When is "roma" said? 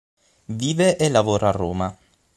1.51-1.95